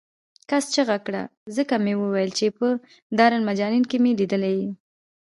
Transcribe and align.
کس 0.49 0.63
چغه 0.75 0.97
کړه 1.05 1.21
ځکه 1.55 1.75
مې 1.83 1.93
وویل 2.01 2.31
چې 2.37 2.45
په 2.57 2.67
دارالمجانین 3.17 3.83
کې 3.89 3.97
مې 4.03 4.11
لیدلی 4.19 4.53
یې. 4.61 4.69